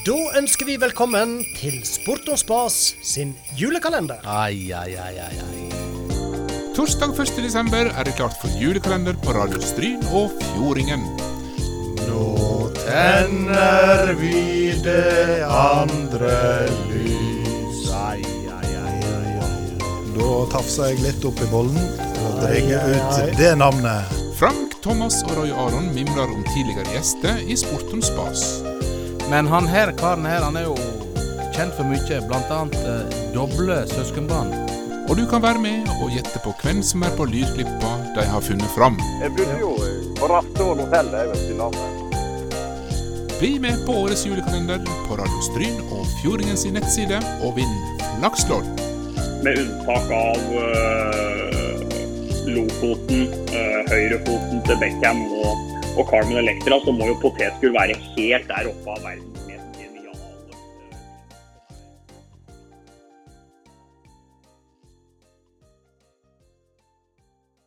[0.00, 4.22] Da ønsker vi velkommen til Sport og Spas sin julekalender.
[4.24, 5.64] Ai, ai, ai, ai, ai.
[6.72, 7.34] Torsdag 1.
[7.44, 11.04] desember er det klart for julekalender på Radio Stryn og Fjordingen.
[12.06, 12.30] Nå
[12.78, 16.32] tenner vi det andre
[16.94, 17.84] lys.
[17.92, 18.24] Ai,
[18.56, 19.94] ai, ai, ai, ai.
[20.16, 24.18] Da tafsa jeg litt opp i bollen og drenger dreier ut det navnet.
[24.40, 28.62] Frank, Thomas og Roy Aron mimrer om tidligere gjester i Sport om spas.
[29.30, 30.74] Men han her karen her, han er jo
[31.54, 34.50] kjent for mye, blant annet eh, doble søskenbarn.
[35.06, 38.42] Og du kan være med og gjette på hvem som er på lydklippa de har
[38.42, 38.98] funnet fram.
[39.22, 39.70] Jeg bodde jo
[40.18, 41.96] på Raftoren hotell, det er vel til navnet.
[43.38, 47.76] Bli med på årets julekalender på Radio Stryn og Fjordingens nettside, og vinn
[48.18, 48.66] flakslodd.
[49.44, 51.84] med unntak av uh,
[52.50, 58.50] Lofoten, uh, høyrefoten til Beckham og, og Carmen Electra, så må jo potetgull være helt
[58.50, 59.39] der oppe av verden.